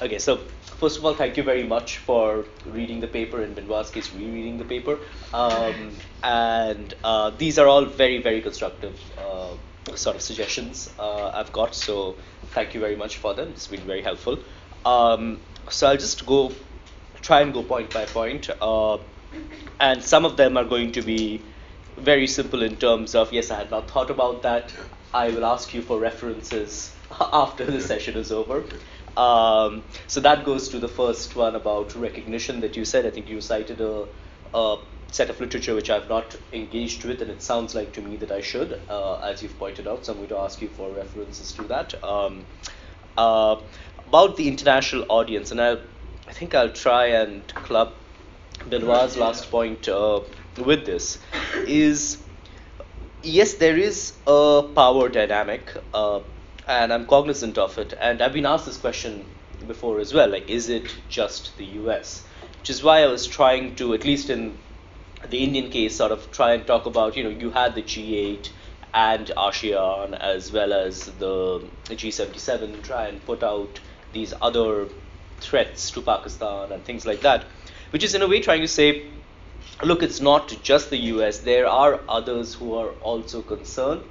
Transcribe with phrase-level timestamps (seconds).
[0.00, 0.36] Okay, so
[0.78, 4.56] first of all, thank you very much for reading the paper and Benoit's case, rereading
[4.56, 4.96] the paper.
[5.34, 5.90] Um,
[6.22, 9.54] and uh, these are all very, very constructive uh,
[9.96, 11.74] sort of suggestions uh, I've got.
[11.74, 12.14] So
[12.52, 13.48] thank you very much for them.
[13.48, 14.38] It's been very helpful.
[14.86, 16.52] Um, so I'll just go
[17.20, 18.48] try and go point by point.
[18.60, 18.98] Uh,
[19.80, 21.42] and some of them are going to be
[21.96, 24.72] very simple in terms of yes, I had not thought about that.
[25.12, 28.62] I will ask you for references after the session is over.
[29.18, 33.04] Um, so that goes to the first one about recognition that you said.
[33.04, 34.06] I think you cited a,
[34.54, 34.78] a,
[35.10, 38.30] set of literature which I've not engaged with, and it sounds like to me that
[38.30, 40.06] I should, uh, as you've pointed out.
[40.06, 42.02] So I'm going to ask you for references to that.
[42.04, 42.44] Um,
[43.16, 43.56] uh,
[44.06, 45.78] about the international audience, and I,
[46.28, 47.94] I think I'll try and club
[48.70, 50.20] Benoit's last point uh,
[50.64, 51.18] with this,
[51.66, 52.18] is
[53.22, 55.74] yes, there is a power dynamic.
[56.68, 57.94] And I'm cognizant of it.
[57.98, 59.24] And I've been asked this question
[59.66, 62.24] before as well like, is it just the US?
[62.60, 64.58] Which is why I was trying to, at least in
[65.28, 68.50] the Indian case, sort of try and talk about, you know, you had the G8
[68.94, 73.80] and ASEAN as well as the G77, try and put out
[74.12, 74.88] these other
[75.40, 77.44] threats to Pakistan and things like that,
[77.90, 79.06] which is in a way trying to say,
[79.82, 84.02] look, it's not just the US, there are others who are also concerned,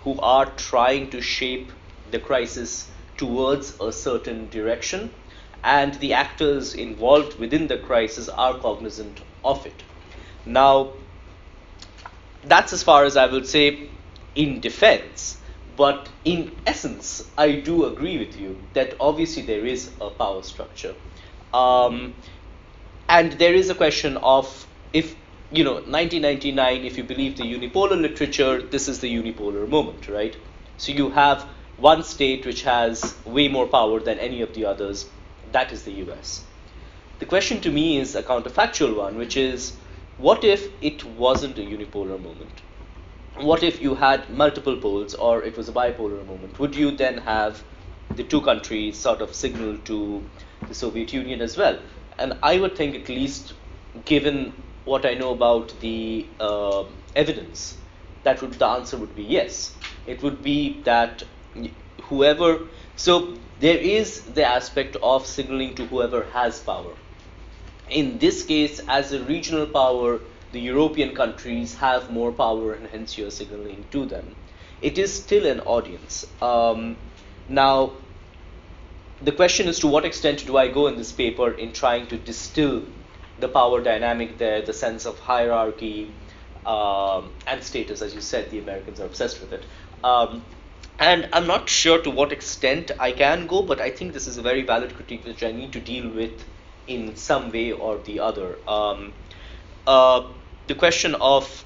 [0.00, 1.70] who are trying to shape
[2.12, 5.10] the crisis towards a certain direction,
[5.64, 9.82] and the actors involved within the crisis are cognizant of it.
[10.44, 10.92] Now,
[12.44, 13.88] that's as far as I would say
[14.34, 15.38] in defense,
[15.76, 20.94] but in essence, I do agree with you that obviously there is a power structure.
[21.54, 22.14] Um,
[23.08, 25.14] and there is a question of if,
[25.50, 30.36] you know, 1999, if you believe the unipolar literature, this is the unipolar moment, right?
[30.76, 31.46] So you have
[31.82, 35.06] one state which has way more power than any of the others,
[35.50, 36.44] that is the US.
[37.18, 39.78] The question to me is a counterfactual one, which is
[40.16, 42.62] what if it wasn't a unipolar moment?
[43.34, 46.60] What if you had multiple poles or it was a bipolar moment?
[46.60, 47.64] Would you then have
[48.14, 50.22] the two countries sort of signal to
[50.68, 51.80] the Soviet Union as well?
[52.16, 53.54] And I would think, at least
[54.04, 54.52] given
[54.84, 56.84] what I know about the uh,
[57.16, 57.78] evidence,
[58.22, 59.74] that would the answer would be yes.
[60.06, 61.24] It would be that
[62.12, 62.50] whoever
[62.96, 63.14] so
[63.60, 66.94] there is the aspect of signaling to whoever has power.
[67.88, 70.20] In this case as a regional power
[70.52, 74.34] the european countries have more power and hence you're signaling to them.
[74.90, 76.26] It is still an audience.
[76.42, 76.96] Um,
[77.48, 77.92] now
[79.22, 82.16] the question is to what extent do i go in this paper in trying to
[82.30, 82.82] distill
[83.44, 86.12] the power dynamic there the sense of hierarchy
[86.66, 89.64] um, and status as you said the americans are obsessed with it.
[90.04, 90.44] Um,
[91.02, 94.38] and I'm not sure to what extent I can go, but I think this is
[94.38, 96.44] a very valid critique which I need to deal with
[96.86, 98.56] in some way or the other.
[98.68, 99.12] Um,
[99.84, 100.28] uh,
[100.68, 101.64] the question of,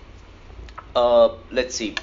[0.95, 1.97] uh, let's see,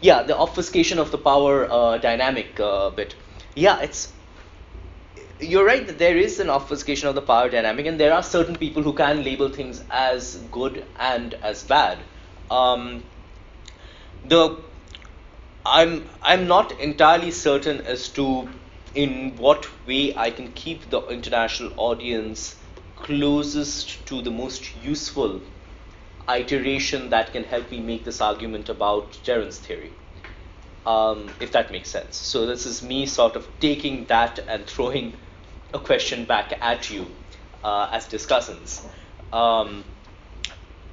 [0.00, 3.14] yeah, the obfuscation of the power uh, dynamic uh, bit.
[3.54, 4.12] Yeah, it's
[5.38, 8.56] you're right that there is an obfuscation of the power dynamic, and there are certain
[8.56, 11.98] people who can label things as good and as bad.
[12.50, 13.04] Um,
[14.28, 14.56] the
[15.64, 18.48] I'm I'm not entirely certain as to
[18.94, 22.56] in what way I can keep the international audience
[22.96, 25.40] closest to the most useful
[26.28, 29.92] iteration that can help me make this argument about Geron's theory.
[30.86, 32.16] Um, if that makes sense.
[32.16, 35.14] So this is me sort of taking that and throwing
[35.74, 37.06] a question back at you
[37.64, 38.84] uh, as discussants.
[39.32, 39.84] Um,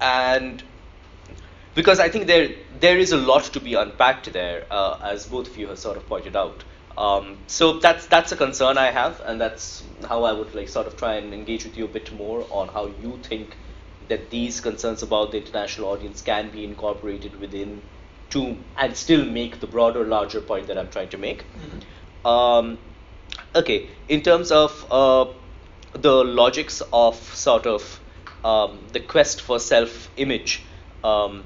[0.01, 0.63] and
[1.75, 5.47] because I think there there is a lot to be unpacked there, uh, as both
[5.47, 6.63] of you have sort of pointed out.
[6.97, 10.87] Um, so that's that's a concern I have, and that's how I would like sort
[10.87, 13.55] of try and engage with you a bit more on how you think
[14.09, 17.81] that these concerns about the international audience can be incorporated within
[18.29, 21.43] to and still make the broader, larger point that I'm trying to make.
[21.43, 22.27] Mm-hmm.
[22.27, 22.77] Um,
[23.55, 25.25] okay, in terms of uh,
[25.93, 27.99] the logics of sort of
[28.43, 30.63] um, the quest for self-image.
[31.03, 31.43] Um,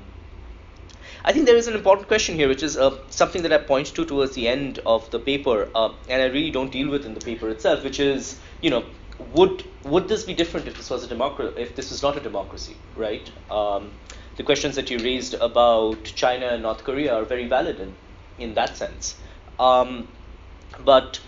[1.23, 3.87] I think there is an important question here, which is uh, something that I point
[3.87, 7.13] to towards the end of the paper, uh, and I really don't deal with in
[7.13, 8.85] the paper itself, which is, you know,
[9.33, 12.19] would would this be different if this was a democracy, if this was not a
[12.19, 13.29] democracy, right?
[13.49, 13.91] Um,
[14.35, 17.95] the questions that you raised about China and North Korea are very valid in,
[18.37, 19.15] in that sense.
[19.59, 20.07] Um,
[20.85, 21.19] but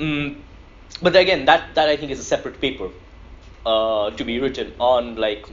[0.00, 0.42] um,
[1.02, 2.88] but again, that that I think is a separate paper
[3.66, 5.46] uh, to be written on like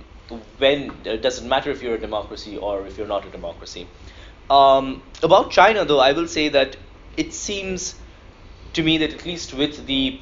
[0.58, 3.88] when it doesn't matter if you're a democracy or if you're not a democracy.
[4.50, 6.78] Um, about China, though, I will say that
[7.18, 7.96] it seems
[8.74, 10.20] to me that at least with the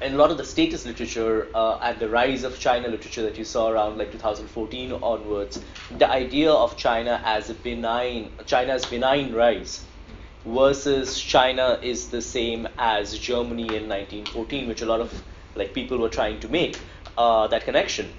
[0.00, 3.36] in a lot of the status literature uh, and the rise of China literature that
[3.36, 5.60] you saw around like 2014 onwards,
[5.98, 9.84] the idea of China as a benign, China's benign rise
[10.46, 15.22] versus China is the same as Germany in 1914, which a lot of
[15.54, 16.80] like people were trying to make
[17.18, 18.10] uh, that connection.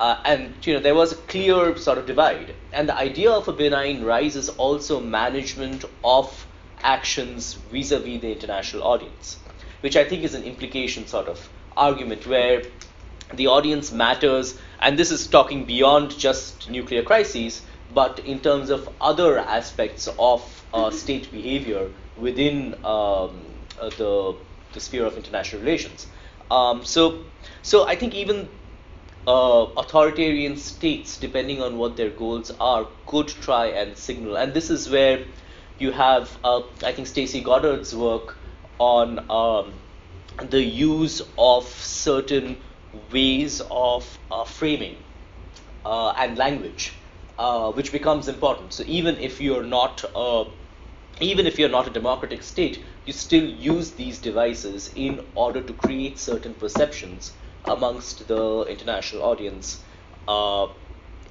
[0.00, 3.46] Uh, and you know there was a clear sort of divide, and the idea of
[3.46, 6.46] a benign rise is also management of
[6.82, 9.36] actions vis-a-vis the international audience
[9.80, 12.62] which I think is an implication sort of argument where
[13.34, 17.62] the audience matters, and this is talking beyond just nuclear crises,
[17.94, 23.40] but in terms of other aspects of uh, state behavior within um,
[23.80, 24.36] uh, the,
[24.72, 26.06] the sphere of international relations.
[26.50, 27.24] Um, so,
[27.62, 28.48] so I think even
[29.26, 34.36] uh, authoritarian states, depending on what their goals are, could try and signal.
[34.36, 35.24] And this is where
[35.78, 38.36] you have, uh, I think, Stacie Goddard's work
[38.78, 39.72] on um,
[40.48, 42.56] the use of certain
[43.12, 44.96] ways of uh, framing
[45.84, 46.92] uh, and language,
[47.38, 48.72] uh, which becomes important.
[48.72, 50.44] So even if you're not uh,
[51.20, 55.72] even if you're not a democratic state, you still use these devices in order to
[55.74, 57.32] create certain perceptions
[57.66, 59.82] amongst the international audience.
[60.26, 60.68] Uh,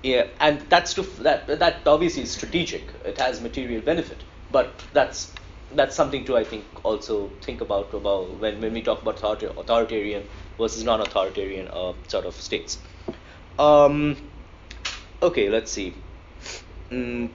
[0.04, 2.84] yeah, and that's to, that that obviously is strategic.
[3.06, 4.18] It has material benefit,
[4.52, 5.34] but that's
[5.76, 10.24] that's something to I think also think about about when, when we talk about authoritarian
[10.58, 12.78] versus non-authoritarian uh, sort of states.
[13.58, 14.16] Um,
[15.22, 15.94] okay, let's see.
[16.92, 17.30] Mm,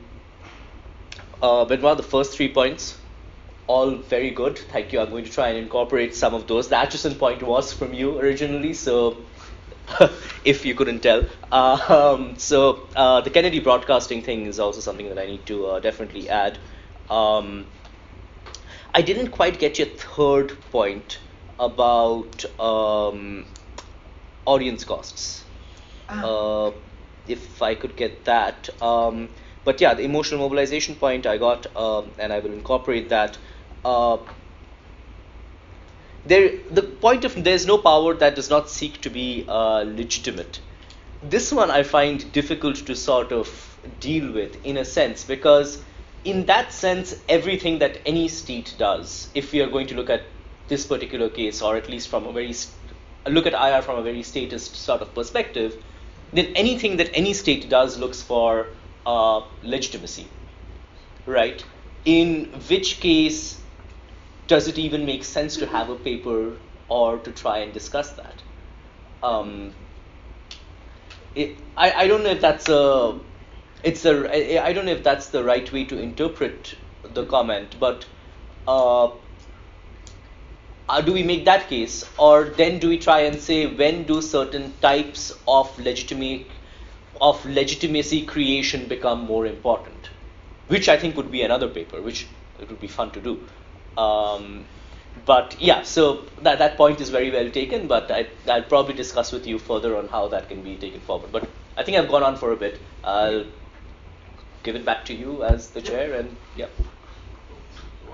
[1.43, 2.99] uh, Benoit, the first three points,
[3.67, 4.59] all very good.
[4.59, 5.01] Thank you.
[5.01, 6.69] I'm going to try and incorporate some of those.
[6.69, 9.17] The Acheson point was from you originally, so
[10.45, 11.25] if you couldn't tell.
[11.51, 15.67] Uh, um, so uh, the Kennedy broadcasting thing is also something that I need to
[15.67, 16.59] uh, definitely add.
[17.11, 17.67] Um,
[18.93, 21.19] I didn't quite get your third point
[21.59, 23.47] about um,
[24.47, 25.45] audience costs.
[26.09, 26.23] Ah.
[26.23, 26.73] Uh,
[27.27, 28.69] if I could get that.
[28.83, 29.29] Um,
[29.65, 33.39] but yeah, the emotional mobilization point I got, um, and I will incorporate that.
[33.85, 34.19] Uh,
[36.27, 40.61] there, the point of there's no power that does not seek to be uh, legitimate.
[41.23, 45.83] This one I find difficult to sort of deal with in a sense because
[46.25, 50.23] in that sense, everything that any state does, if we are going to look at
[50.69, 52.55] this particular case, or at least from a very
[53.27, 55.83] look at IR from a very statist sort of perspective,
[56.33, 58.69] then anything that any state does looks for
[59.07, 60.27] uh, legitimacy,
[61.27, 61.63] right?
[62.05, 63.61] In which case,
[64.47, 66.57] does it even make sense to have a paper
[66.89, 68.43] or to try and discuss that?
[69.23, 69.73] Um,
[71.35, 73.19] it, I, I don't know if that's a
[73.83, 76.75] it's a I don't know if that's the right way to interpret
[77.13, 78.07] the comment, but
[78.67, 79.11] uh,
[80.89, 84.21] uh, do we make that case, or then do we try and say when do
[84.21, 86.47] certain types of legitimate
[87.21, 90.11] of legitimacy creation become more important?
[90.69, 92.27] Which I think would be another paper, which
[92.61, 93.41] it would be fun to do.
[93.97, 94.65] Um,
[95.25, 99.33] but yeah, so that, that point is very well taken, but I, I'll probably discuss
[99.33, 101.31] with you further on how that can be taken forward.
[101.33, 102.81] But I think I've gone on for a bit.
[103.03, 103.45] I'll
[104.63, 106.67] give it back to you as the chair, and yeah.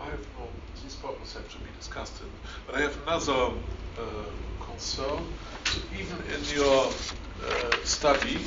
[0.00, 0.48] I have no,
[0.82, 2.28] these problems have to be discussed, in,
[2.66, 3.54] but I have another
[3.98, 5.24] uh, concern.
[5.64, 8.38] So even in your uh, study,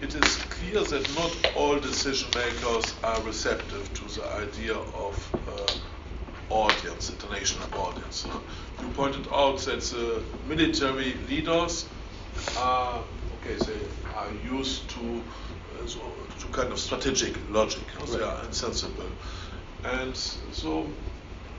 [0.00, 5.72] it is clear that not all decision makers are receptive to the idea of uh,
[6.52, 8.26] audience, international audience.
[8.80, 11.86] You pointed out that the military leaders
[12.58, 13.02] are
[13.40, 13.80] okay, they
[14.14, 15.22] are used to
[15.86, 16.00] so
[16.40, 17.82] to kind of strategic logic.
[17.98, 18.10] Right.
[18.10, 19.10] They are insensible.
[19.84, 20.86] And so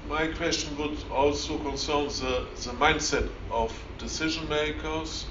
[0.07, 5.25] my question would also concern the, the mindset of decision makers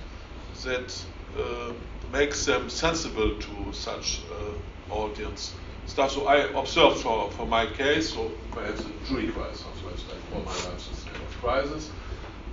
[0.64, 1.04] that
[1.38, 1.72] uh,
[2.12, 5.54] makes them sensible to such uh, audience
[5.92, 6.10] stuff.
[6.10, 10.70] So I observed for, for my case, so perhaps a jury crisis, like for my
[10.70, 11.90] life crisis,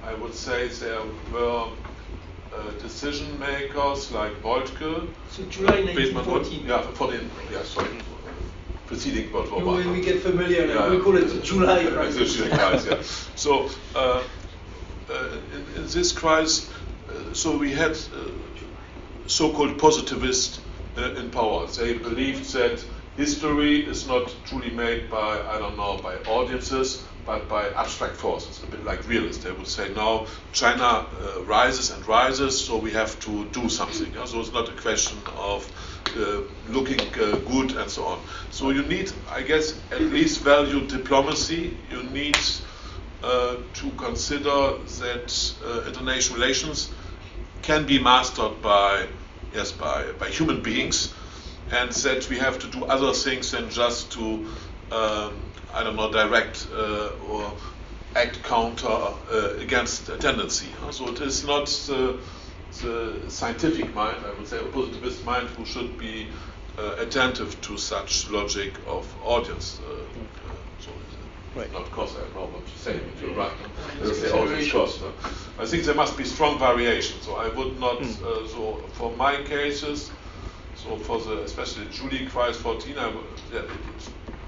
[0.03, 1.67] I would say there were
[2.53, 5.08] uh, decision makers like Moltke.
[5.29, 6.65] So July 1914.
[6.65, 7.89] Yeah, for the, yeah, sorry.
[8.88, 9.91] Preceding World War One.
[9.91, 12.41] We get familiar, yeah, we call it the July crisis.
[12.41, 13.36] crisis yeah.
[13.36, 14.24] So, uh,
[15.10, 16.72] uh, in, in, this crisis,
[17.08, 18.31] uh, so we had uh,
[19.27, 20.60] so-called positivists
[20.98, 21.67] in power.
[21.67, 22.84] They believed that
[23.18, 28.63] history is not truly made by, I don't know, by audiences, but by abstract forces,
[28.63, 29.44] a bit like realists.
[29.44, 34.13] They would say, now China uh, rises and rises, so we have to do something.
[34.25, 35.70] So it's not a question of
[36.18, 38.20] uh, looking uh, good and so on.
[38.51, 41.78] So you need, I guess, at least value diplomacy.
[41.92, 42.38] You need
[43.22, 46.92] uh, to consider that uh, international relations
[47.62, 49.08] can be mastered by
[49.54, 51.13] yes by, by human beings
[51.72, 54.48] and that we have to do other things than just to
[54.92, 55.34] um,
[55.74, 57.52] I don't know direct uh, or
[58.16, 60.68] act counter uh, against a tendency.
[60.92, 62.20] So it is not the,
[62.82, 66.28] the, scientific mind, I would say, a positivist mind who should be
[66.78, 69.80] uh, attentive to such logic of audience.
[69.88, 70.06] Uh,
[70.80, 70.92] so
[71.56, 71.72] Right.
[71.74, 73.52] Not cost, I know what you say, but you're right.
[74.00, 74.10] No?
[74.10, 75.02] They always cost.
[75.58, 77.20] I think there must be strong variation.
[77.22, 78.22] So I would not, mm.
[78.24, 80.12] uh, so for my cases,
[80.83, 83.12] so for the, especially Julie Kreis 14, I,
[83.51, 83.69] yeah, it,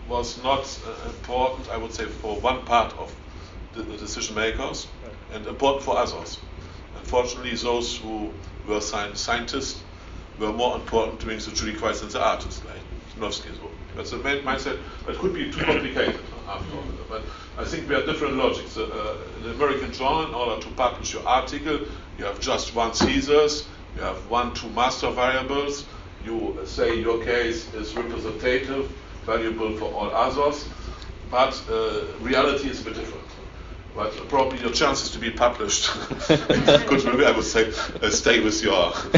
[0.08, 3.16] was not uh, important, I would say, for one part of
[3.74, 5.14] the, the decision makers right.
[5.34, 6.40] and important for others.
[6.98, 8.32] Unfortunately, those who
[8.68, 9.82] were scientists
[10.38, 12.76] were more important during the Julie Kreis than the artists, like
[13.16, 13.56] Zimnowski.
[13.56, 16.84] So that's the main mindset, but could be too complicated after all.
[17.10, 17.24] But
[17.58, 18.78] I think we have different logics.
[18.78, 21.80] Uh, in the American journal, in order to publish your article,
[22.18, 25.86] you have just one thesis, you have one, two master variables.
[26.26, 28.92] You say your case is representative,
[29.26, 30.68] valuable for all others,
[31.30, 33.26] but uh, reality is a bit different.
[33.96, 35.92] But probably your chances to be published,
[36.28, 38.88] good, maybe I would say, uh, stay with your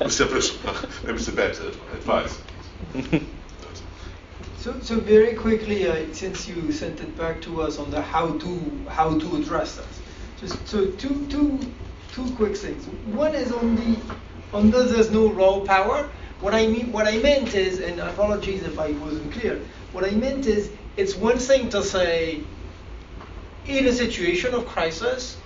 [0.00, 0.20] with
[1.04, 1.56] maybe it's a bad
[1.94, 2.40] advice.
[4.56, 8.36] So, so very quickly, uh, since you sent it back to us on the how
[8.38, 9.86] to how to address that,
[10.40, 11.60] just so two two
[12.12, 12.84] two quick things.
[13.14, 13.96] One is on the
[14.52, 16.10] on the there's no raw power.
[16.40, 19.60] What I mean, what I meant is, and apologies if I wasn't clear.
[19.92, 22.40] What I meant is, it's one thing to say,
[23.66, 25.36] in a situation of crisis,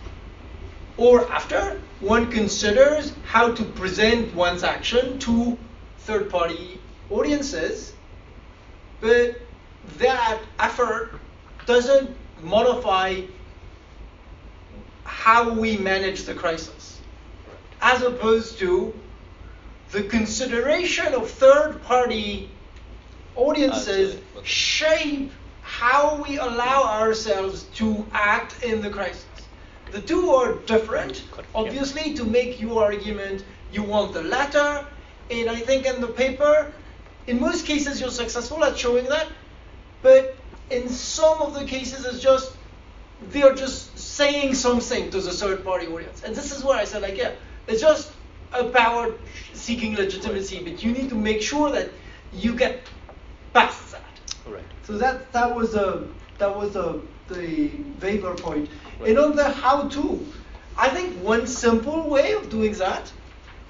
[0.97, 5.57] or after, one considers how to present one's action to
[6.01, 6.79] third-party
[7.11, 7.93] audiences
[9.03, 9.37] but
[9.99, 11.11] that effort
[11.67, 13.21] doesn't modify
[15.05, 17.01] how we manage the crisis,
[17.81, 18.95] as opposed to
[19.93, 22.51] the consideration of third party
[23.37, 25.31] audiences shape
[25.61, 29.27] how we allow ourselves to act in the crisis.
[29.91, 31.23] The two are different.
[31.55, 34.87] Obviously, to make your argument, you want the latter.
[35.31, 36.73] And I think in the paper,
[37.27, 39.29] in most cases, you're successful at showing that,
[40.01, 40.37] but
[40.71, 42.57] in some of the cases, it's just
[43.29, 46.23] they're just saying something to the third party audience.
[46.25, 47.33] And this is where I said, like, yeah,
[47.69, 48.11] it's just
[48.55, 49.13] a power
[49.55, 51.91] seeking legitimacy, but you need to make sure that
[52.33, 52.81] you get
[53.53, 54.35] past that.
[54.47, 54.65] Right.
[54.85, 58.69] So that that was a that was a the Weber point.
[59.01, 59.11] Right.
[59.11, 60.27] And on the how to,
[60.77, 63.13] I think one simple way of doing that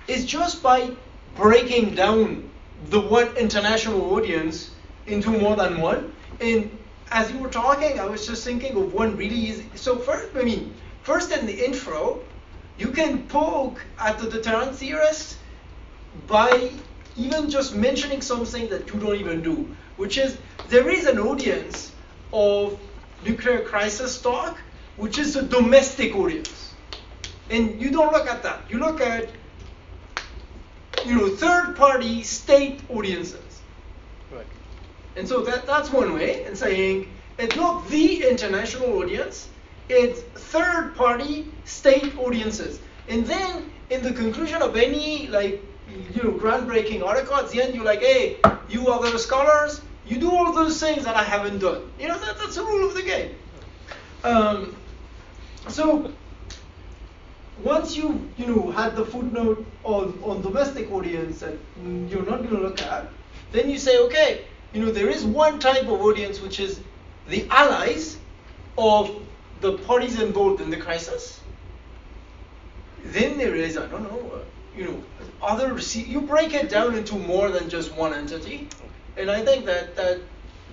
[0.09, 0.91] is just by
[1.37, 2.51] breaking down
[2.87, 4.71] the one international audience
[5.07, 6.13] into more than one.
[6.41, 6.77] And
[7.11, 9.67] as you were talking, I was just thinking of one really easy.
[9.75, 12.21] So first, I mean, first in the intro,
[12.83, 15.39] you can poke at the deterrent theorist
[16.27, 16.73] by
[17.17, 19.57] even just mentioning something that you don't even do,
[19.97, 20.37] which is
[20.69, 21.93] there is an audience
[22.33, 22.77] of
[23.25, 24.59] nuclear crisis talk,
[24.97, 26.75] which is a domestic audience.
[27.51, 28.63] And you don't look at that.
[28.69, 29.29] You look at
[31.07, 33.61] you know, third-party state audiences.
[34.33, 34.47] Right.
[35.15, 37.09] And so that, that's one way in saying
[37.39, 39.49] it's not the international audience,
[39.89, 40.21] it's
[40.51, 42.81] third-party state audiences.
[43.09, 45.63] And then in the conclusion of any like
[46.15, 48.37] you know groundbreaking article, at the end you're like, hey,
[48.69, 51.91] you other scholars, you do all those things that I haven't done.
[51.99, 53.35] You know, that, that's the rule of the game.
[54.25, 54.77] Um,
[55.69, 56.13] so
[57.63, 61.55] once you you know had the footnote on, on domestic audience that
[62.09, 63.09] you're not going to look at,
[63.53, 66.81] then you say, okay, you know there is one type of audience which is
[67.29, 68.19] the allies
[68.79, 69.23] of
[69.61, 71.42] the parties involved in the crisis.
[73.05, 74.39] Then there is I don't know, uh,
[74.77, 75.03] you know,
[75.43, 78.69] other you break it down into more than just one entity,
[79.17, 80.21] and I think that that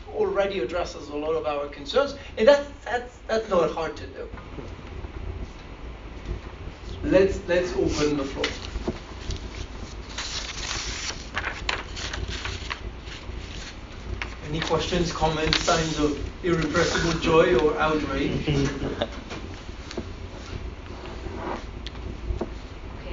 [0.08, 4.30] already addresses a lot of our concerns, and that's that's that's not hard to do
[7.04, 8.46] let's let's open the floor.
[14.48, 18.48] Any questions, comments, signs of irrepressible joy or outrage?
[18.50, 18.68] okay,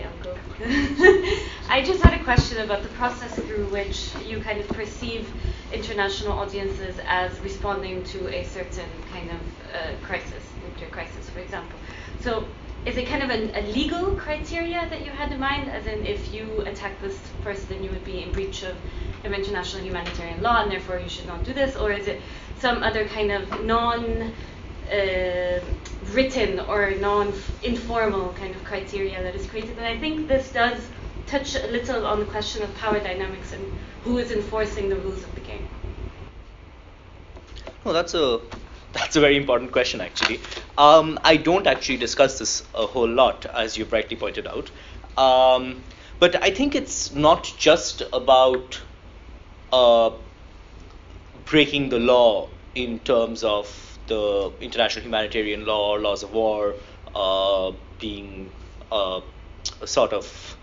[0.05, 0.35] I'll go.
[1.69, 5.31] I just had a question about the process through which you kind of perceive
[5.71, 9.41] international audiences as responding to a certain kind of
[9.75, 11.79] uh, crisis, nuclear crisis, for example.
[12.21, 12.47] So
[12.87, 16.07] is it kind of a, a, legal criteria that you had in mind, as in
[16.07, 18.77] if you attack this person, you would be in breach of,
[19.25, 22.23] of international humanitarian law, and therefore you should not do this, or is it
[22.61, 24.33] some other kind of non
[24.91, 25.61] uh,
[26.13, 29.77] written or non-informal kind of criteria that is created.
[29.79, 30.81] And I think this does
[31.27, 33.65] touch a little on the question of power dynamics and
[34.05, 35.67] who is enforcing the rules of the game.
[37.85, 38.41] Well, that's a
[38.93, 40.41] that's a very important question, actually.
[40.79, 44.71] Um, I don't actually discuss this a whole lot, as you rightly pointed out.
[45.19, 45.83] Um,
[46.19, 48.81] but I think it's not just about
[49.73, 50.11] uh,
[51.45, 56.75] breaking the law in terms of the international humanitarian law laws of war
[57.15, 58.51] uh, being
[58.93, 59.21] uh,
[59.85, 60.57] sort of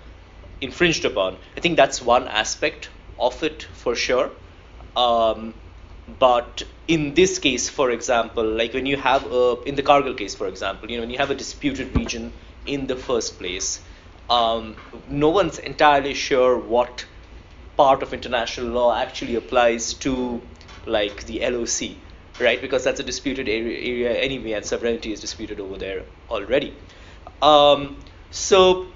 [0.62, 1.38] infringed upon.
[1.58, 4.32] I think that's one aspect of it for sure.
[4.96, 5.54] Um,
[6.20, 10.36] but in this case, for example, like when you have a, in the Kargil case,
[10.36, 12.34] for example, you know, when you have a disputed region
[12.66, 13.82] in the first place,
[14.30, 14.76] um,
[15.10, 17.06] no one's entirely sure what
[17.78, 20.42] part of international law actually applies to
[20.86, 21.98] like the LOC,
[22.40, 22.62] right?
[22.62, 26.74] Because that's a disputed area, area anyway, and sovereignty is disputed over there already.
[27.42, 27.98] Um,
[28.32, 28.88] so,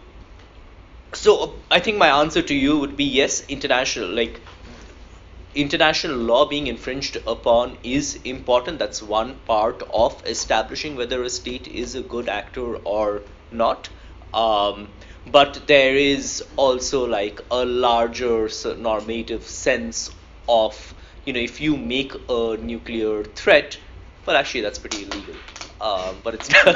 [1.13, 3.45] so I think my answer to you would be yes.
[3.47, 4.39] International, like
[5.55, 8.79] international law being infringed upon is important.
[8.79, 13.89] That's one part of establishing whether a state is a good actor or not.
[14.33, 14.89] Um,
[15.31, 20.11] but there is also like a larger normative sense
[20.47, 20.93] of
[21.27, 23.77] you know if you make a nuclear threat
[24.25, 25.35] well actually that's pretty illegal
[25.79, 26.73] um, but it's come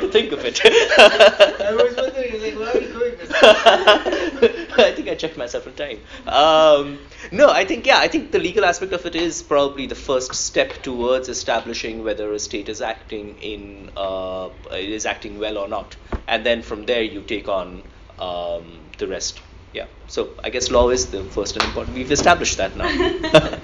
[0.00, 0.60] to think of it.
[0.64, 2.80] I was wondering, like, why are
[3.16, 3.32] this?
[4.78, 5.98] I think I checked myself in time.
[6.28, 7.00] Um,
[7.32, 10.34] no, I think yeah, I think the legal aspect of it is probably the first
[10.34, 15.96] step towards establishing whether a state is acting in uh, is acting well or not,
[16.28, 17.82] and then from there you take on
[18.20, 19.40] um, the rest.
[19.72, 19.86] Yeah.
[20.06, 21.96] So I guess law is the first and important.
[21.96, 22.88] We've established that now.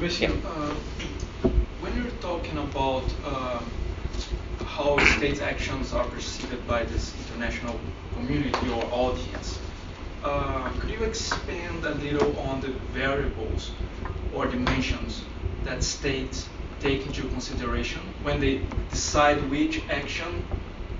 [0.00, 0.74] Basically, uh,
[1.80, 3.60] when you're talking about uh,
[4.64, 7.80] how state actions are perceived by this international
[8.14, 9.58] community or audience,
[10.22, 13.72] uh, could you expand a little on the variables
[14.34, 15.24] or dimensions
[15.64, 16.48] that states
[16.80, 18.60] take into consideration when they
[18.90, 20.44] decide which action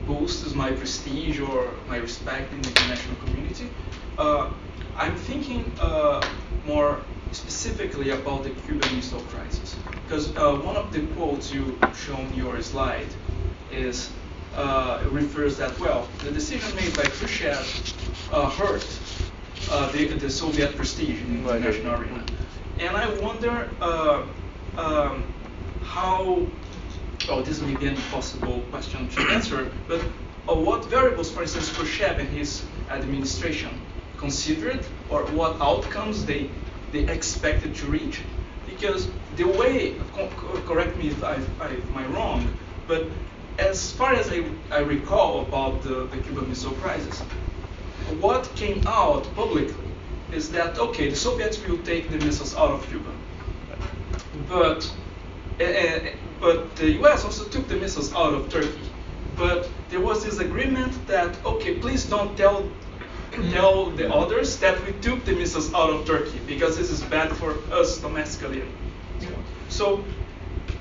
[0.06, 3.68] boosts my prestige or my respect in the international community?
[4.18, 4.50] Uh,
[4.96, 6.26] I'm thinking uh,
[6.66, 7.00] more
[7.32, 9.76] specifically about the Cuban Missile Crisis.
[10.04, 13.08] Because uh, one of the quotes you show in your slide
[13.72, 14.10] is
[14.54, 18.86] uh, refers that well, the decision made by Khrushchev uh, hurt
[19.70, 22.24] uh, the, the Soviet prestige in the international arena,
[22.78, 24.22] and I wonder uh,
[24.76, 25.24] um,
[25.82, 26.46] how.
[27.28, 30.00] Oh, this may be an impossible question to answer, but
[30.48, 33.70] uh, what variables, for instance, Khrushchev and his administration
[34.18, 36.50] considered, or what outcomes they
[36.92, 38.20] they expected to reach.
[38.66, 39.96] Because the way,
[40.66, 42.48] correct me if I, am wrong,
[42.86, 43.06] but
[43.58, 47.20] as far as I, I recall about the, the Cuban Missile Crisis,
[48.20, 49.74] what came out publicly
[50.32, 53.10] is that, okay, the Soviets will take the missiles out of Cuba.
[54.48, 54.92] But,
[55.60, 58.90] uh, but the US also took the missiles out of Turkey.
[59.36, 62.68] But there was this agreement that, okay, please don't tell
[63.50, 67.30] tell the others that we took the missiles out of Turkey because this is bad
[67.32, 68.62] for us domestically.
[69.68, 70.04] So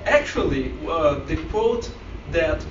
[0.06, 1.90] actually, uh, the quote
[2.32, 2.64] that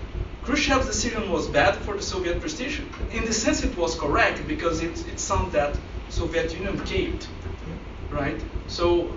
[0.44, 2.80] Khrushchev's decision was bad for the Soviet prestige,
[3.12, 5.78] in the sense it was correct because it, it sounded that
[6.10, 7.28] Soviet Union caved,
[8.12, 8.40] right?
[8.68, 9.12] So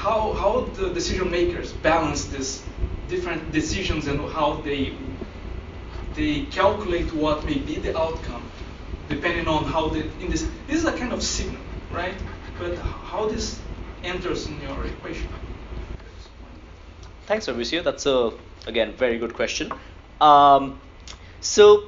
[0.00, 2.62] how, how the decision makers balance these
[3.08, 4.94] different decisions and how they,
[6.14, 8.42] they calculate what may be the outcome
[9.10, 11.60] depending on how the in this this is a kind of signal,
[11.92, 12.14] right?
[12.58, 13.60] But how this
[14.04, 15.28] enters in your equation.
[17.26, 17.82] Thanks, Fabricio.
[17.82, 18.32] That's a
[18.66, 19.72] again very good question.
[20.20, 20.80] Um,
[21.40, 21.84] so,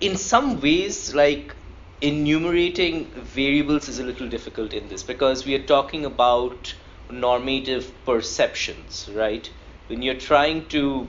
[0.00, 1.54] in some ways, like
[2.00, 3.04] enumerating
[3.36, 6.74] variables is a little difficult in this because we are talking about
[7.10, 9.50] normative perceptions, right?
[9.88, 11.08] When you're trying to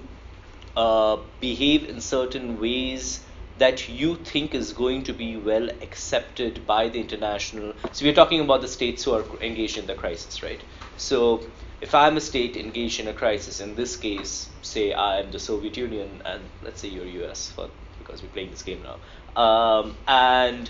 [0.75, 3.21] uh, behave in certain ways
[3.58, 7.73] that you think is going to be well accepted by the international.
[7.93, 10.62] So we're talking about the states who are engaged in the crisis, right?
[10.97, 11.45] So
[11.79, 15.39] if I'm a state engaged in a crisis, in this case, say I am the
[15.39, 19.95] Soviet Union, and let's say you're US, for, because we're playing this game now, um,
[20.08, 20.69] and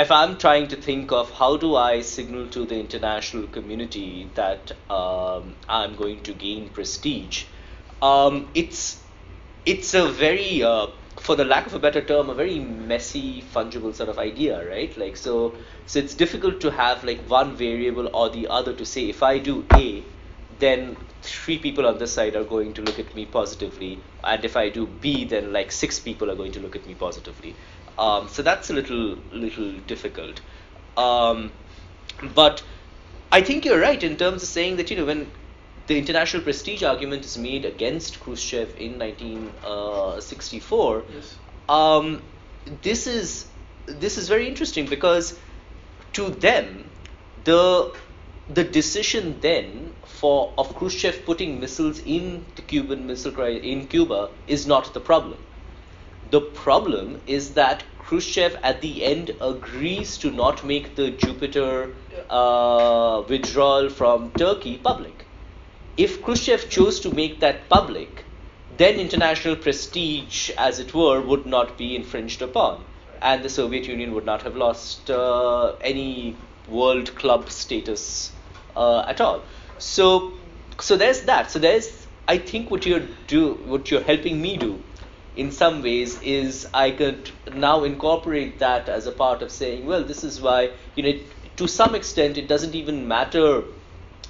[0.00, 4.72] if I'm trying to think of how do I signal to the international community that
[4.90, 7.44] um, I'm going to gain prestige,
[8.02, 9.04] um, it's
[9.66, 10.86] it's a very uh,
[11.18, 14.96] for the lack of a better term, a very messy, fungible sort of idea, right?
[14.96, 19.08] Like so, so it's difficult to have like one variable or the other to say
[19.10, 20.06] if I do A,
[20.58, 24.56] then three people on this side are going to look at me positively, and if
[24.56, 27.56] I do B, then like six people are going to look at me positively.
[28.00, 30.40] Um, so that's a little little difficult.
[30.96, 31.52] Um,
[32.34, 32.62] but
[33.30, 35.30] I think you're right in terms of saying that you know when
[35.86, 41.04] the international prestige argument is made against Khrushchev in 1964.
[41.12, 41.36] Yes.
[41.68, 42.22] Um,
[42.82, 43.46] this is
[43.86, 45.38] this is very interesting because
[46.14, 46.88] to them
[47.44, 47.92] the
[48.48, 54.30] the decision then for of Khrushchev putting missiles in the Cuban missile crisis in Cuba
[54.46, 55.36] is not the problem.
[56.30, 61.94] The problem is that Khrushchev at the end agrees to not make the Jupiter
[62.28, 65.26] uh, withdrawal from Turkey public.
[65.96, 68.24] If Khrushchev chose to make that public,
[68.76, 72.82] then international prestige, as it were, would not be infringed upon,
[73.22, 76.34] and the Soviet Union would not have lost uh, any
[76.68, 78.32] world club status
[78.74, 79.40] uh, at all.
[79.78, 80.32] So,
[80.80, 81.52] so there's that.
[81.52, 84.82] So there's, I think, what you're do, what you're helping me do,
[85.36, 90.02] in some ways, is I could now incorporate that as a part of saying, well,
[90.04, 91.18] this is why you know,
[91.56, 93.62] to some extent, it doesn't even matter,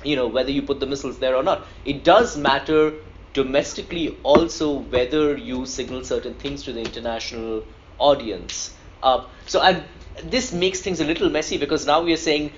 [0.05, 1.67] you know, whether you put the missiles there or not.
[1.85, 2.95] It does matter
[3.33, 7.65] domestically also whether you signal certain things to the international
[7.99, 8.75] audience.
[9.03, 9.85] Uh, so, and
[10.25, 12.53] this makes things a little messy because now we are saying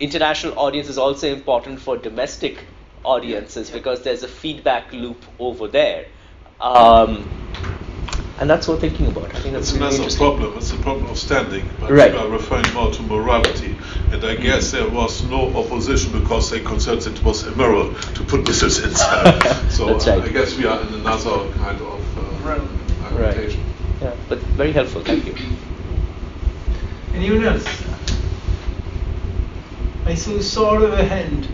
[0.00, 2.64] international audience is also important for domestic
[3.04, 6.06] audiences because there's a feedback loop over there.
[6.60, 7.28] Um,
[8.40, 9.34] and that's what they're thinking about.
[9.34, 10.26] I think that's It's really another interesting.
[10.26, 10.56] problem.
[10.58, 11.68] It's a problem of standing.
[11.80, 12.12] But Right.
[12.12, 13.76] you are referring more to morality.
[14.10, 18.46] And I guess there was no opposition because they considered it was immoral to put
[18.46, 19.42] missiles inside.
[19.70, 20.24] so That's uh, right.
[20.24, 22.60] I guess we are in another kind of uh, Right.
[23.04, 23.60] argumentation.
[24.00, 25.02] Yeah, but very helpful.
[25.02, 25.34] Thank you.
[27.14, 27.66] Anyone else?
[30.06, 31.46] I saw sort of a hand.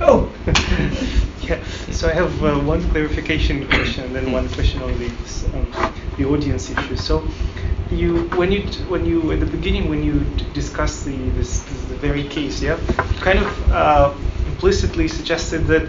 [0.00, 0.30] Oh,
[1.46, 5.06] Yeah, so I have uh, one clarification question and then one question on the
[5.54, 6.96] um, the audience issue.
[6.96, 7.28] So,
[7.88, 11.94] you when you when you at the beginning when you discussed the this, this the
[11.94, 14.12] very case, yeah, you kind of uh,
[14.46, 15.88] implicitly suggested that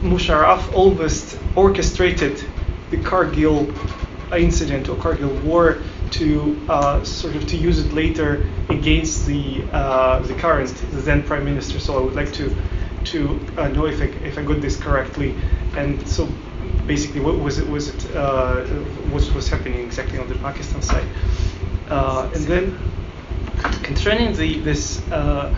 [0.00, 2.42] Musharraf almost orchestrated
[2.90, 3.68] the Kargil
[4.32, 10.20] incident or Kargil war to uh, sort of to use it later against the uh,
[10.20, 11.78] the current the then prime minister.
[11.78, 12.56] So I would like to
[13.04, 15.34] to uh, know if I, if I got this correctly.
[15.76, 16.28] And so
[16.86, 18.64] basically, what was it was it uh,
[19.12, 21.06] what was happening exactly on the Pakistan side?
[21.88, 22.78] Uh, and then
[23.82, 25.54] concerning the this uh,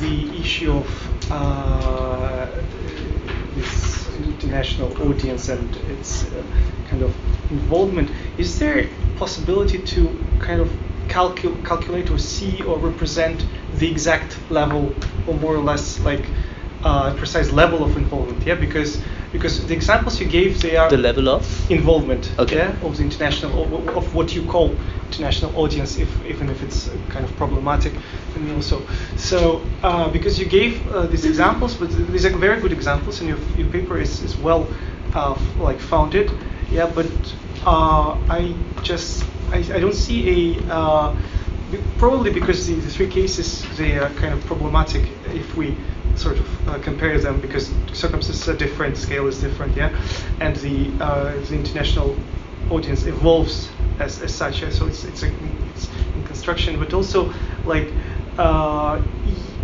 [0.00, 2.46] the issue of uh,
[3.54, 6.42] this international audience and its uh,
[6.88, 7.14] kind of
[7.50, 10.08] involvement, is there possibility to
[10.40, 10.70] kind of
[11.08, 14.94] calcul- calculate or see or represent the exact level
[15.26, 16.26] or more or less like
[16.84, 18.44] uh, precise level of involvement?
[18.46, 22.56] Yeah, because because the examples you gave they are The level of involvement Okay.
[22.56, 26.88] yeah, of the international of, of what you call international audience, if, even if it's
[27.10, 27.92] kind of problematic
[28.36, 28.82] me also.
[29.16, 33.28] So uh, because you gave uh, these examples, but these are very good examples, and
[33.28, 34.66] your, your paper is, is well
[35.14, 36.30] uh, f- like founded.
[36.70, 37.06] Yeah, but
[37.64, 41.16] uh, I just I, I don't see a uh,
[41.98, 45.02] probably because the, the three cases they are kind of problematic
[45.34, 45.76] if we
[46.16, 49.90] sort of uh, compare them because circumstances are different, scale is different, yeah,
[50.40, 52.16] and the uh, the international
[52.70, 53.68] audience evolves
[54.00, 54.62] as, as such.
[54.62, 54.70] Yeah?
[54.70, 55.32] So it's it's, a,
[55.70, 57.32] it's in construction, but also
[57.64, 57.88] like
[58.38, 59.00] uh,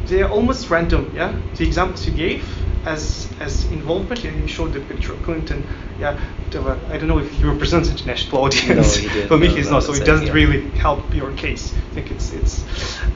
[0.07, 1.13] they are almost random.
[1.15, 2.45] Yeah, the examples you gave
[2.87, 4.23] as as involvement.
[4.25, 5.65] Yeah, you showed the picture of Clinton.
[5.99, 6.19] Yeah.
[6.55, 8.97] I don't know if he represents international audience.
[8.97, 9.29] No, he didn't.
[9.29, 9.85] For me, No, he's no, not.
[9.85, 10.33] So it it, doesn't yeah.
[10.35, 11.73] really help your case.
[11.73, 12.63] I think it's it's.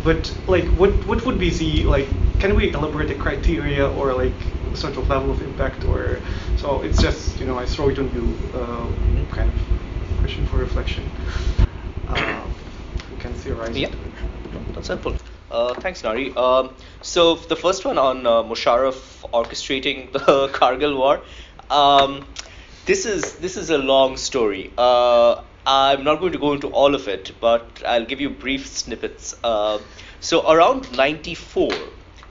[0.06, 2.06] But like, what what would be the like?
[2.38, 4.38] Can we elaborate the criteria or like
[4.74, 6.20] sort of level of impact or?
[6.58, 8.86] So it's just you know I throw it on you, uh,
[9.34, 11.10] kind of question for reflection.
[12.06, 12.46] Uh,
[13.10, 13.76] we can theorize.
[13.76, 13.94] Yeah, it.
[14.74, 15.16] that's helpful.
[15.50, 16.32] Uh, thanks, Nari.
[16.36, 16.70] Um,
[17.02, 21.20] so the first one on uh, Musharraf orchestrating the Kargil war.
[21.68, 22.24] Um,
[22.84, 24.70] this is this is a long story.
[24.78, 28.66] Uh, I'm not going to go into all of it, but I'll give you brief
[28.68, 29.34] snippets.
[29.42, 29.78] Uh,
[30.20, 31.70] so around 94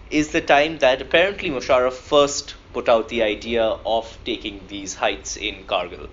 [0.09, 5.35] is the time that apparently Musharraf first put out the idea of taking these heights
[5.35, 6.07] in Kargil.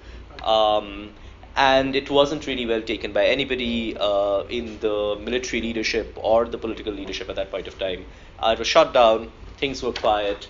[0.45, 1.11] Um,
[1.55, 6.59] and it wasn't really well taken by anybody uh, in the military leadership or the
[6.59, 8.05] political leadership at that point of time.
[8.41, 10.49] Uh, it was shut down, things were quiet.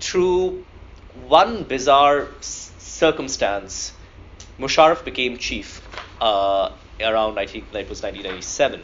[0.00, 0.64] Through
[1.28, 3.92] one bizarre s- circumstance,
[4.58, 5.82] Musharraf became chief
[6.24, 8.80] uh, around 19, it was 1997,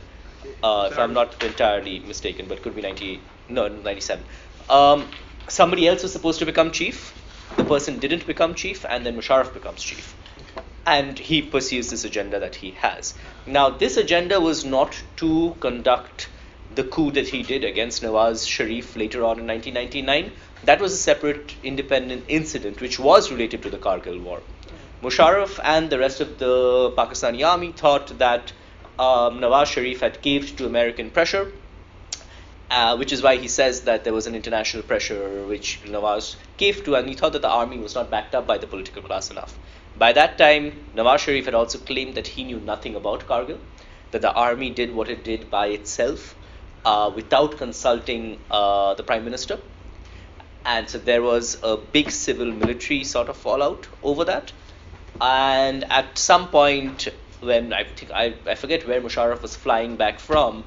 [0.62, 4.22] uh, if I'm not entirely mistaken, but could be 98, no, 97.
[4.68, 5.08] Um,
[5.48, 7.14] somebody else was supposed to become chief.
[7.56, 10.14] The person didn't become chief, and then Musharraf becomes chief.
[10.86, 13.14] And he pursues this agenda that he has.
[13.46, 16.28] Now, this agenda was not to conduct
[16.74, 20.30] the coup that he did against Nawaz Sharif later on in 1999.
[20.64, 24.40] That was a separate independent incident which was related to the Kargil war.
[25.02, 28.52] Musharraf and the rest of the Pakistani army thought that
[28.98, 31.52] um, Nawaz Sharif had caved to American pressure
[32.70, 36.84] uh, which is why he says that there was an international pressure which Nawaz caved
[36.84, 39.30] to, and he thought that the army was not backed up by the political class
[39.30, 39.58] enough.
[39.98, 43.58] By that time, Nawaz Sharif had also claimed that he knew nothing about Kargil,
[44.12, 46.36] that the army did what it did by itself
[46.84, 49.58] uh, without consulting uh, the prime minister.
[50.64, 54.52] And so there was a big civil military sort of fallout over that.
[55.20, 57.08] And at some point,
[57.40, 60.64] when I think I, I forget where Musharraf was flying back from,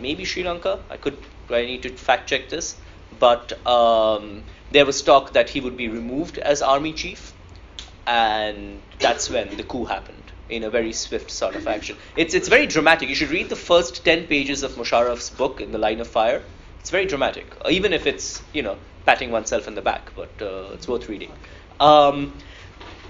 [0.00, 1.18] maybe Sri Lanka, I could
[1.50, 2.76] I need to fact check this,
[3.18, 4.42] but um,
[4.72, 7.32] there was talk that he would be removed as army chief,
[8.06, 11.96] and that's when the coup happened in a very swift sort of action.
[12.16, 13.08] It's it's very dramatic.
[13.08, 16.42] You should read the first ten pages of Musharraf's book in the Line of Fire.
[16.80, 20.74] It's very dramatic, even if it's you know patting oneself in the back, but uh,
[20.74, 21.32] it's worth reading.
[21.78, 22.32] Um,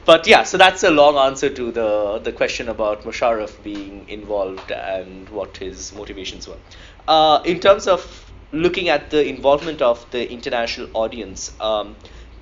[0.06, 4.70] but yeah, so that's a long answer to the the question about Musharraf being involved
[4.70, 6.58] and what his motivations were.
[7.08, 8.04] Uh, in terms of
[8.52, 11.96] looking at the involvement of the international audience, um,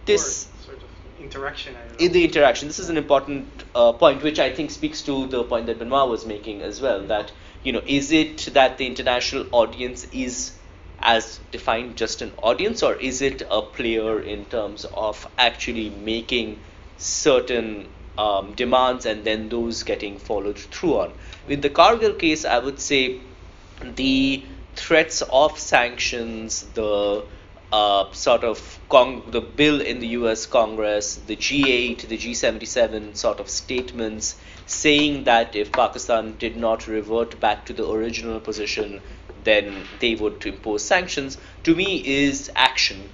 [0.05, 1.75] this sort of interaction.
[1.99, 5.43] In the interaction, this is an important uh, point, which I think speaks to the
[5.45, 7.07] point that Benoit was making as well.
[7.07, 10.53] That you know, is it that the international audience is
[11.01, 16.61] as defined just an audience, or is it a player in terms of actually making
[16.97, 21.13] certain um, demands and then those getting followed through on?
[21.49, 23.21] With the Kargil case, I would say
[23.83, 24.43] the
[24.77, 27.25] threats of sanctions, the
[27.73, 30.47] uh, sort of con- the bill in the U.S.
[30.47, 37.39] Congress, the G8, the G77 sort of statements saying that if Pakistan did not revert
[37.41, 39.01] back to the original position,
[39.43, 41.37] then they would impose sanctions.
[41.65, 43.09] To me, is action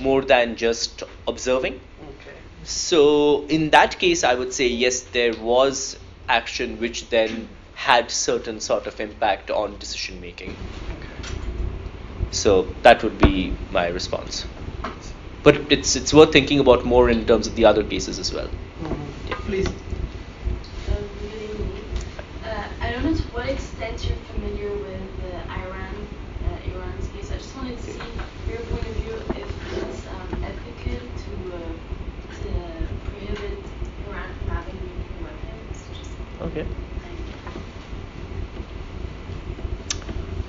[0.00, 1.74] more than just observing.
[1.74, 2.39] Okay.
[2.70, 8.60] So in that case, I would say yes, there was action which then had certain
[8.60, 10.54] sort of impact on decision making.
[12.30, 14.46] So that would be my response.
[15.42, 18.46] But it's it's worth thinking about more in terms of the other cases as well.
[18.46, 19.28] Mm-hmm.
[19.28, 19.36] Yeah.
[19.46, 19.66] Please.
[19.66, 19.74] Um,
[22.44, 25.94] uh, I don't know to what extent you're familiar with uh, Iran,
[26.44, 27.32] uh, Iran's case.
[27.32, 27.98] I just wanted to see
[28.48, 29.48] your point of view if
[29.80, 31.72] it's um, ethical to, uh,
[32.42, 32.50] to
[33.08, 33.64] prohibit
[34.08, 35.78] Iran from having nuclear weapons.
[35.98, 36.12] Just
[36.50, 36.66] Okay.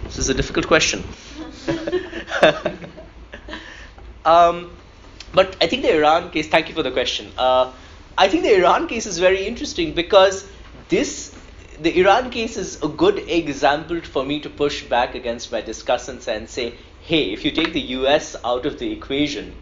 [0.06, 1.04] This is a difficult question.
[4.26, 4.72] um,
[5.34, 6.48] but I think the Iran case.
[6.48, 7.32] Thank you for the question.
[7.38, 7.72] Uh,
[8.18, 10.48] I think the Iran case is very interesting because
[10.90, 11.36] this,
[11.80, 16.28] the Iran case is a good example for me to push back against my discussants
[16.28, 18.36] and say, hey, if you take the U.S.
[18.44, 19.56] out of the equation,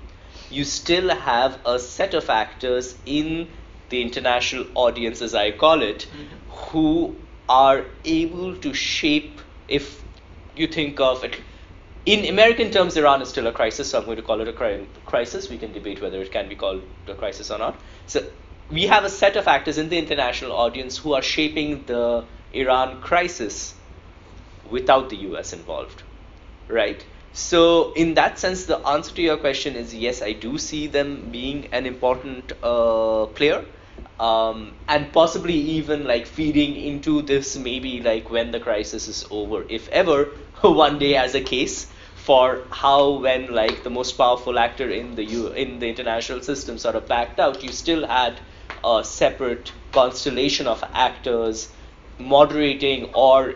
[0.50, 3.48] you still have a set of actors in
[3.90, 6.52] the international audience, as I call it, mm-hmm.
[6.52, 7.16] who
[7.48, 10.04] are able to shape, if
[10.56, 11.40] you think of it,
[12.06, 14.86] in American terms, Iran is still a crisis, so I'm going to call it a
[15.06, 15.50] crisis.
[15.50, 17.80] We can debate whether it can be called a crisis or not.
[18.08, 18.26] So
[18.72, 23.02] we have a set of actors in the international audience who are shaping the Iran
[23.02, 23.74] crisis
[24.70, 26.04] without the US involved,
[26.68, 27.04] right?
[27.32, 31.30] So, in that sense, the answer to your question is yes, I do see them
[31.32, 33.66] being an important uh, player.
[34.20, 39.66] Um, and possibly even like feeding into this maybe like when the crisis is over,
[39.70, 40.26] if ever,
[40.62, 45.24] one day as a case for how when like the most powerful actor in the
[45.24, 48.40] U- in the international system sort of backed out, you still had
[48.84, 51.70] a separate constellation of actors
[52.18, 53.56] moderating or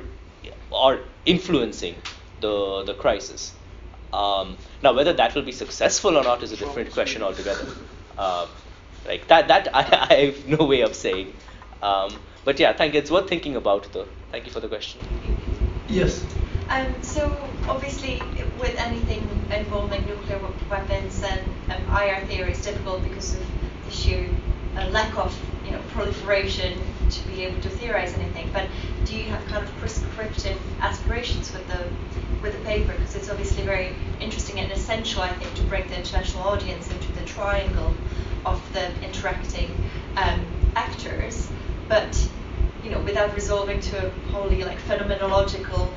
[0.72, 1.96] or influencing
[2.40, 3.54] the the crisis.
[4.12, 7.66] Um, now, whether that will be successful or not is a different question altogether.
[8.18, 8.48] Uh,
[9.06, 11.34] like that, that I, I, have no way of saying.
[11.82, 12.14] Um,
[12.46, 13.00] but yeah, thank you.
[13.00, 14.08] It's worth thinking about, though.
[14.32, 15.00] Thank you for the question.
[15.88, 16.26] Yes.
[16.70, 17.38] Um, so
[17.68, 18.22] obviously,
[18.60, 20.40] with anything involving nuclear
[20.70, 23.46] weapons, and um, IR theory is difficult because of
[23.86, 24.30] the sheer
[24.78, 28.50] uh, lack of you know proliferation to be able to theorize anything.
[28.54, 28.70] But
[29.06, 31.84] do you have kind of prescriptive aspirations with the
[32.42, 32.94] with the paper?
[32.94, 37.12] Because it's obviously very interesting and essential, I think, to bring the international audience into
[37.12, 37.94] the triangle
[38.46, 39.70] of the interacting
[40.18, 41.50] um, actors.
[41.88, 42.30] But
[42.84, 45.90] you know, without resolving to a wholly like phenomenological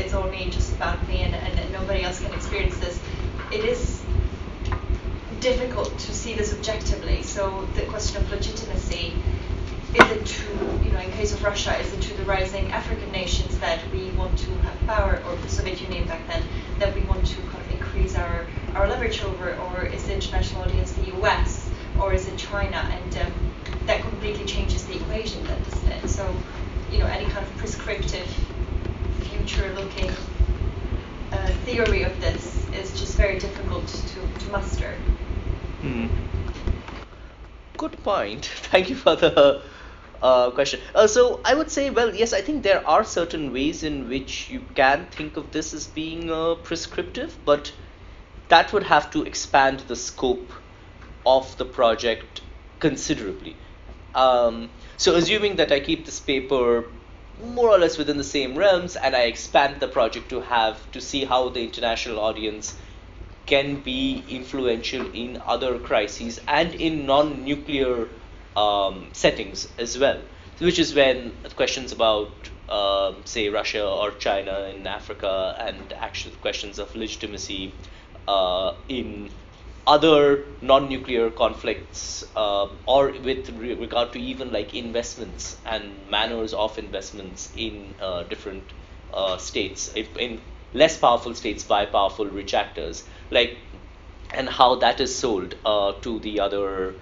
[0.00, 3.00] it's only just about me and, and nobody else can experience this.
[3.52, 4.02] It is
[5.40, 7.22] difficult to see this objectively.
[7.22, 9.14] So the question of legitimacy
[9.94, 13.10] is it true, you know, in case of Russia, is it true the rising African
[13.10, 16.42] nations that we want to have power, or the Soviet Union back then,
[16.78, 20.62] that we want to kind of increase our, our leverage over, or is the international
[20.62, 21.49] audience the US,
[22.00, 22.76] or is it China?
[22.76, 23.32] And um,
[23.86, 26.08] that completely changes the equation doesn't it?
[26.08, 26.34] So,
[26.90, 28.28] you know, any kind of prescriptive,
[29.20, 30.10] future-looking
[31.32, 34.94] uh, theory of this is just very difficult to, to muster.
[35.82, 36.06] Hmm.
[37.76, 38.44] Good point.
[38.70, 39.62] Thank you for the
[40.22, 40.80] uh, question.
[40.94, 44.50] Uh, so I would say, well, yes, I think there are certain ways in which
[44.50, 47.72] you can think of this as being uh, prescriptive, but
[48.48, 50.50] that would have to expand the scope
[51.26, 52.42] of the project
[52.78, 53.56] considerably.
[54.14, 56.84] Um, so assuming that I keep this paper
[57.42, 61.00] more or less within the same realms and I expand the project to have to
[61.00, 62.76] see how the international audience
[63.46, 68.08] can be influential in other crises and in non-nuclear
[68.56, 70.20] um, settings as well,
[70.58, 72.30] which is when questions about,
[72.68, 77.72] um, say, Russia or China in Africa and actual questions of legitimacy
[78.28, 79.30] uh, in
[79.86, 86.78] other non-nuclear conflicts uh, or with re- regard to even like investments and manners of
[86.78, 88.64] investments in uh, different
[89.12, 90.40] uh, states if in
[90.72, 93.56] less powerful states by powerful rich actors like
[94.32, 96.94] and how that is sold uh, to the other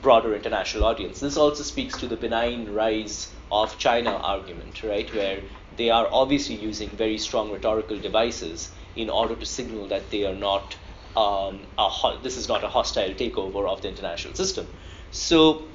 [0.00, 1.20] broader international audience.
[1.20, 5.40] This also speaks to the benign rise of China argument, right, where
[5.76, 10.34] they are obviously using very strong rhetorical devices in order to signal that they are
[10.34, 10.76] not
[11.16, 14.66] um, a ho- this is not a hostile takeover of the international system.
[15.10, 15.68] So,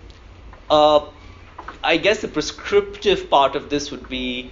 [0.70, 1.08] uh,
[1.84, 4.52] I guess the prescriptive part of this would be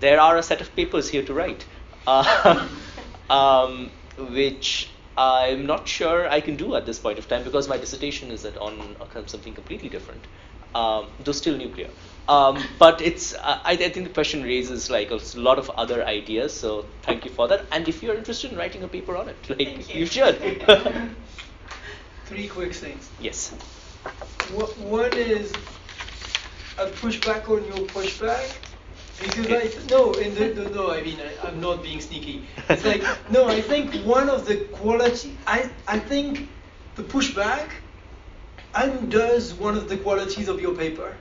[0.00, 1.64] there are a set of papers here to write,
[2.06, 2.68] uh,
[3.30, 7.76] um, which I'm not sure I can do at this point of time because my
[7.78, 10.26] dissertation is on something completely different,
[10.74, 11.90] um, though still nuclear.
[12.28, 16.04] Um, but it's uh, I, I, think the question raises like a lot of other
[16.04, 16.52] ideas.
[16.52, 17.66] So thank you for that.
[17.70, 20.00] And if you're interested in writing a paper on it, like you.
[20.00, 20.06] you.
[20.06, 20.36] should.
[22.24, 23.08] Three quick things.
[23.20, 23.50] Yes.
[24.50, 25.52] One is
[26.78, 28.56] a pushback on your pushback.
[29.20, 32.44] Because I no, in the, the, no, I mean I, am not being sneaky.
[32.68, 36.48] It's like no, I think one of the quality I I think
[36.96, 37.70] the pushback
[38.74, 41.16] undoes one of the qualities of your paper,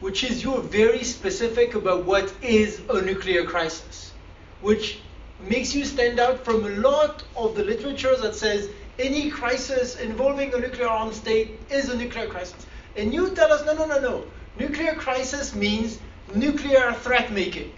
[0.00, 4.12] which is you're very specific about what is a nuclear crisis,
[4.60, 5.00] which
[5.40, 10.52] makes you stand out from a lot of the literature that says any crisis involving
[10.54, 12.66] a nuclear armed state is a nuclear crisis.
[12.96, 14.24] And you tell us no no no no.
[14.58, 15.98] Nuclear crisis means
[16.34, 17.72] nuclear threat making.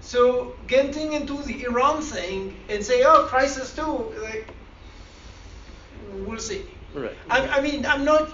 [0.00, 4.48] So getting into the Iran thing and say, oh, crisis too, like,
[6.26, 6.64] we'll see.
[6.94, 7.14] Right.
[7.28, 8.30] I, I mean, I'm not.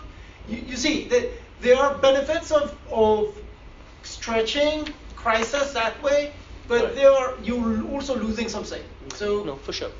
[0.48, 3.36] You, you see, the, there are benefits of of
[4.02, 6.32] stretching crisis that way,
[6.68, 6.94] but right.
[6.94, 8.82] there are you're also losing something.
[9.14, 9.90] So no, for sure.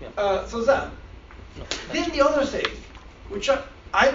[0.00, 0.08] Yeah.
[0.16, 0.90] Uh, so that.
[1.56, 2.66] No, then the other thing,
[3.28, 3.62] which I,
[3.94, 4.14] I,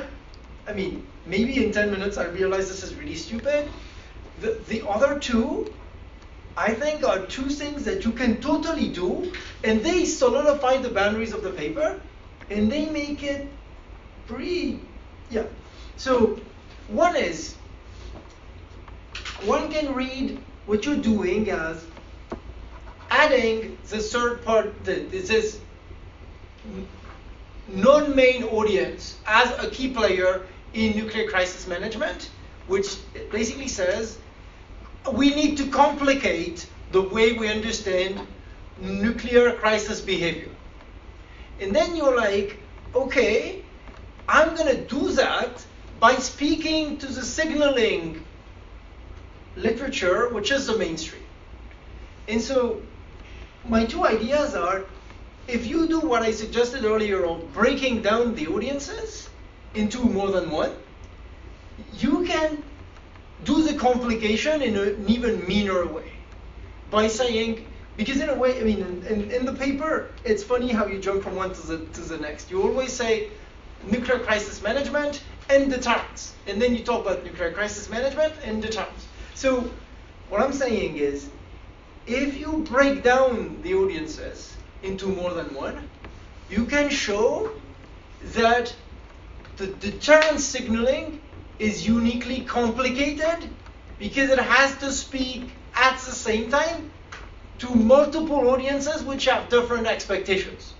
[0.68, 3.68] I mean, maybe in 10 minutes I realize this is really stupid,
[4.42, 5.74] the, the other two,
[6.56, 9.32] I think, are two things that you can totally do,
[9.64, 12.00] and they solidify the boundaries of the paper,
[12.50, 13.48] and they make it
[14.28, 14.80] pretty,
[15.30, 15.46] yeah.
[15.98, 16.40] So
[16.92, 17.56] one is,
[19.46, 21.86] one can read what you're doing as
[23.10, 25.60] adding the third part, this
[27.68, 30.42] non-main audience as a key player
[30.74, 32.30] in nuclear crisis management,
[32.68, 32.98] which
[33.32, 34.18] basically says
[35.14, 38.20] we need to complicate the way we understand
[38.80, 40.50] nuclear crisis behavior.
[41.60, 42.60] And then you're like,
[42.96, 43.64] okay,
[44.28, 45.66] I'm going to do that
[46.02, 48.26] by speaking to the signaling
[49.56, 51.24] literature, which is the mainstream.
[52.28, 52.82] And so
[53.70, 54.84] my two ideas are
[55.47, 59.30] if you do what I suggested earlier of breaking down the audiences
[59.76, 60.74] into more than one,
[61.99, 62.64] you can
[63.43, 66.12] do the complication in an even meaner way
[66.89, 70.72] by saying because in a way i mean in, in, in, the paper it's funny
[70.72, 73.30] how you jump from one to the, to the next you always say
[73.89, 79.08] nuclear crisis management and deterrence and then you talk about nuclear crisis management and deterrence
[79.36, 79.70] so
[80.30, 81.30] what i'm saying is
[82.08, 85.89] if you break down the audiences into more than one
[86.49, 87.52] you can show
[88.36, 88.74] that
[89.58, 91.22] the deterrence signaling
[91.60, 93.49] is uniquely complicated
[93.99, 96.91] because it has to speak at the same time
[97.60, 100.74] to multiple audiences which have different expectations.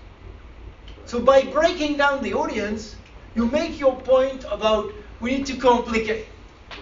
[1.06, 2.96] So by breaking down the audience,
[3.34, 6.26] you make your point about we need to complicate.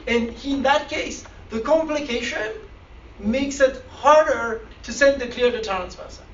[0.07, 2.53] And in that case, the complication
[3.18, 6.24] makes it harder to send the clear deterrence message.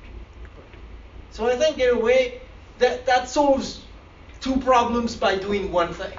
[1.31, 2.41] So I think in a way
[2.79, 3.85] that that solves
[4.39, 6.17] two problems by doing one thing.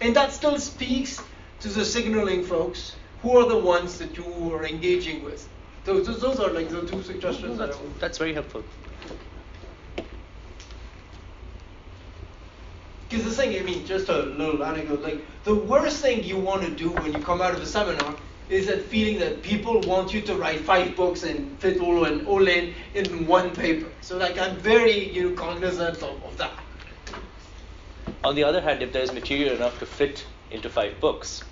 [0.00, 1.20] And that still speaks
[1.60, 5.46] to the signaling folks who are the ones that you are engaging with.
[5.84, 7.58] Those, those are like the two suggestions.
[7.58, 8.64] that's, that's very helpful.
[13.10, 16.62] Because the thing, I mean, just a little anecdote, like the worst thing you want
[16.62, 18.14] to do when you come out of a seminar
[18.48, 22.24] is that feeling that people want you to write five books and fit all and
[22.28, 23.88] all in in one paper.
[24.00, 26.52] So like I'm very you know cognizant of, of that.
[28.22, 31.42] On the other hand, if there's material enough to fit into five books,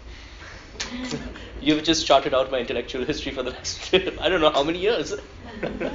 [1.61, 4.79] you've just charted out my intellectual history for the last I don't know how many
[4.79, 5.13] years.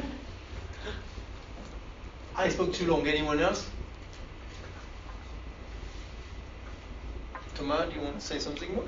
[2.36, 3.08] I spoke too long.
[3.08, 3.70] Anyone else?
[7.56, 8.86] Thomas, do you want to say something more?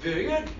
[0.00, 0.50] Very good.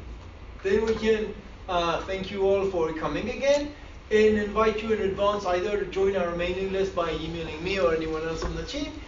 [0.62, 1.34] Then we can
[1.68, 3.72] uh, thank you all for coming again
[4.10, 7.94] and invite you in advance either to join our mailing list by emailing me or
[7.94, 9.00] anyone else on the team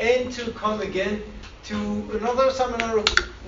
[0.00, 1.22] and to come again
[1.64, 2.98] to another seminar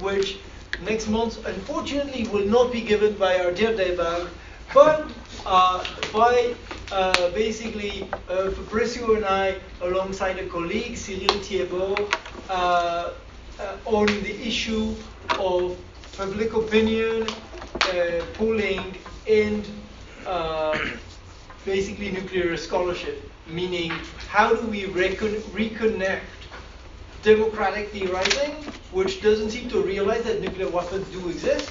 [0.01, 0.39] which
[0.85, 4.29] next month unfortunately will not be given by our dear Debak
[4.73, 5.11] but
[5.47, 6.55] uh, by
[6.93, 8.51] uh, basically uh,
[9.15, 12.13] and I alongside a colleague Cyril Thiebaud
[12.49, 13.15] uh,
[13.59, 14.97] uh, on the issue
[15.39, 15.79] of
[16.17, 17.27] public opinion
[17.85, 18.97] uh, polling
[19.27, 19.69] and
[21.65, 23.91] basically nuclear scholarship, meaning
[24.27, 26.23] how do we recon- reconnect
[27.23, 31.71] democratic theorizing, which doesn't seem to realize that nuclear weapons do exist,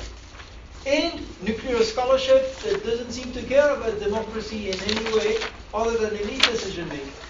[0.86, 5.38] and nuclear scholarship that doesn't seem to care about democracy in any way
[5.73, 7.26] other than elite decision making.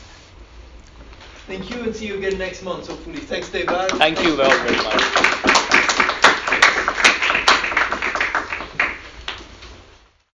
[1.48, 3.20] Thank you and see you again next month, hopefully.
[3.20, 3.68] Thanks, Dave.
[3.70, 5.27] Thank you very much.